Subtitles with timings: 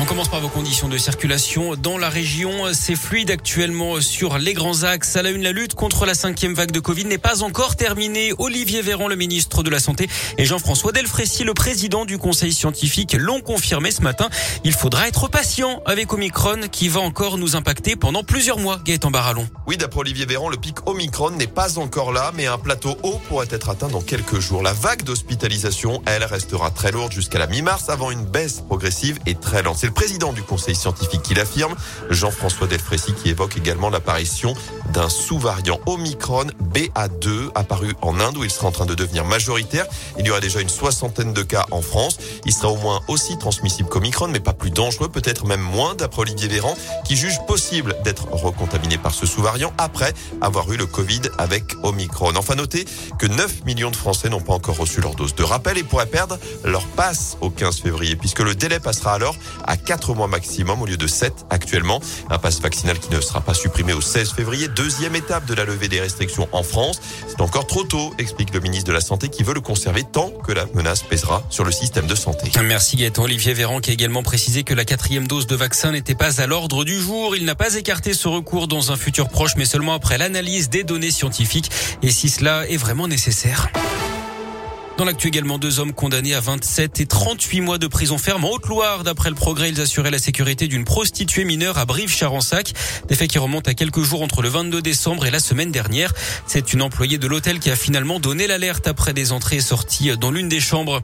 [0.00, 2.72] On commence par vos conditions de circulation dans la région.
[2.72, 5.16] C'est fluide actuellement sur les grands axes.
[5.16, 8.32] À la une, la lutte contre la cinquième vague de Covid n'est pas encore terminée.
[8.38, 10.08] Olivier Véran, le ministre de la Santé,
[10.38, 14.28] et Jean-François Delfrécy, le président du conseil scientifique, l'ont confirmé ce matin.
[14.62, 18.78] Il faudra être patient avec Omicron qui va encore nous impacter pendant plusieurs mois.
[18.84, 19.48] Gaëtan Barallon.
[19.66, 23.20] Oui, d'après Olivier Véran, le pic Omicron n'est pas encore là, mais un plateau haut
[23.28, 24.62] pourrait être atteint dans quelques jours.
[24.62, 29.34] La vague d'hospitalisation, elle, restera très lourde jusqu'à la mi-mars avant une baisse progressive et
[29.34, 31.74] très lente le président du conseil scientifique qui l'affirme,
[32.10, 34.52] Jean-François Delfrécy, qui évoque également l'apparition
[34.92, 39.86] d'un sous-variant Omicron BA2 apparu en Inde où il sera en train de devenir majoritaire.
[40.18, 42.18] Il y aura déjà une soixantaine de cas en France.
[42.44, 46.20] Il sera au moins aussi transmissible qu'Omicron, mais pas plus dangereux, peut-être même moins, d'après
[46.20, 51.22] Olivier Véran, qui juge possible d'être recontaminé par ce sous-variant après avoir eu le Covid
[51.38, 52.34] avec Omicron.
[52.36, 52.84] Enfin, notez
[53.18, 56.04] que 9 millions de Français n'ont pas encore reçu leur dose de rappel et pourraient
[56.04, 60.82] perdre leur passe au 15 février, puisque le délai passera alors à 4 mois maximum
[60.82, 62.00] au lieu de 7 actuellement.
[62.30, 64.68] Un passe vaccinal qui ne sera pas supprimé au 16 février.
[64.68, 67.00] Deuxième étape de la levée des restrictions en France.
[67.28, 70.30] C'est encore trop tôt, explique le ministre de la Santé qui veut le conserver tant
[70.30, 72.50] que la menace pèsera sur le système de santé.
[72.62, 73.24] Merci Gaëtan.
[73.24, 76.46] Olivier Véran qui a également précisé que la quatrième dose de vaccin n'était pas à
[76.46, 77.36] l'ordre du jour.
[77.36, 80.84] Il n'a pas écarté ce recours dans un futur proche, mais seulement après l'analyse des
[80.84, 81.70] données scientifiques
[82.02, 83.68] et si cela est vraiment nécessaire?
[84.98, 88.50] Dans l'actu également, deux hommes condamnés à 27 et 38 mois de prison ferme en
[88.50, 89.04] Haute-Loire.
[89.04, 92.72] D'après le progrès, ils assuraient la sécurité d'une prostituée mineure à Brive-Charensac.
[93.06, 96.12] Des faits qui remontent à quelques jours entre le 22 décembre et la semaine dernière.
[96.48, 100.16] C'est une employée de l'hôtel qui a finalement donné l'alerte après des entrées et sorties
[100.18, 101.00] dans l'une des chambres.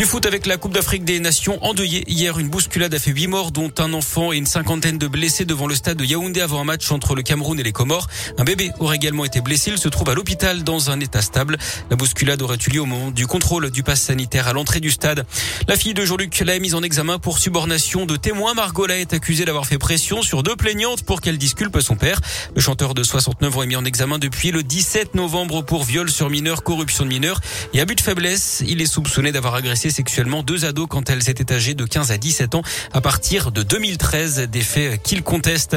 [0.00, 2.04] Du foot avec la Coupe d'Afrique des Nations endeuillée.
[2.10, 5.44] Hier, une bousculade a fait huit morts, dont un enfant et une cinquantaine de blessés
[5.44, 8.06] devant le stade de Yaoundé avant un match entre le Cameroun et les Comores.
[8.38, 9.72] Un bébé aurait également été blessé.
[9.72, 11.58] Il se trouve à l'hôpital dans un état stable.
[11.90, 14.90] La bousculade aurait eu lieu au moment du contrôle du pass sanitaire à l'entrée du
[14.90, 15.26] stade.
[15.68, 18.54] La fille de Jean-Luc l'a mise en examen pour subornation de témoins.
[18.54, 22.22] Margola est accusée d'avoir fait pression sur deux plaignantes pour qu'elle disculpe son père.
[22.56, 26.10] Le chanteur de 69 ans est mis en examen depuis le 17 novembre pour viol
[26.10, 27.38] sur mineur, corruption de mineur
[27.74, 28.62] et abus de faiblesse.
[28.66, 32.18] Il est soupçonné d'avoir agressé sexuellement deux ados quand elles étaient âgées de 15 à
[32.18, 32.62] 17 ans
[32.92, 35.76] à partir de 2013, des faits qu'il conteste.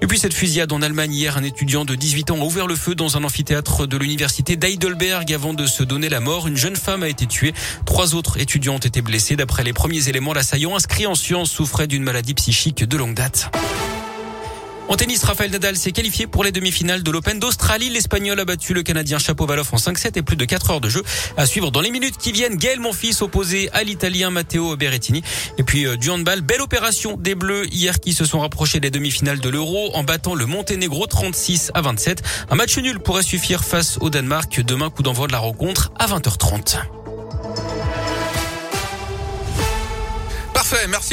[0.00, 2.76] Et puis cette fusillade en Allemagne hier, un étudiant de 18 ans a ouvert le
[2.76, 6.48] feu dans un amphithéâtre de l'université d'Heidelberg avant de se donner la mort.
[6.48, 7.54] Une jeune femme a été tuée.
[7.86, 9.36] Trois autres étudiants ont été blessés.
[9.36, 13.50] D'après les premiers éléments, l'assaillant inscrit en sciences souffrait d'une maladie psychique de longue date.
[14.88, 17.88] En tennis, Rafael Nadal s'est qualifié pour les demi-finales de l'Open d'Australie.
[17.88, 21.02] L'Espagnol a battu le Canadien Chapovalov en 5-7 et plus de 4 heures de jeu.
[21.36, 25.22] À suivre dans les minutes qui viennent, Gaël Monfils opposé à l'Italien Matteo Berrettini.
[25.56, 28.90] Et puis euh, du handball, belle opération des Bleus hier qui se sont rapprochés des
[28.90, 32.22] demi-finales de l'Euro en battant le Monténégro 36 à 27.
[32.50, 34.60] Un match nul pourrait suffire face au Danemark.
[34.60, 36.80] Demain, coup d'envoi de la rencontre à 20h30.
[40.52, 41.10] Parfait, merci.